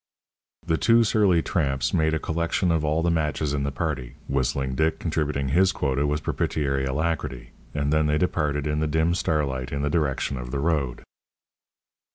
The 0.65 0.79
two 0.79 1.03
surly 1.03 1.43
tramps 1.43 1.93
made 1.93 2.15
a 2.15 2.19
collection 2.19 2.71
of 2.71 2.83
all 2.83 3.03
the 3.03 3.11
matches 3.11 3.53
in 3.53 3.61
the 3.61 3.71
party, 3.71 4.15
Whistling 4.27 4.73
Dick 4.73 4.97
contributing 4.97 5.49
his 5.49 5.71
quota 5.71 6.07
with 6.07 6.23
propitiatory 6.23 6.85
alacrity, 6.85 7.51
and 7.75 7.93
then 7.93 8.07
they 8.07 8.17
departed 8.17 8.65
in 8.65 8.79
the 8.79 8.87
dim 8.87 9.13
starlight 9.13 9.71
in 9.71 9.83
the 9.83 9.91
direction 9.91 10.37
of 10.37 10.49
the 10.49 10.57
road. 10.57 11.03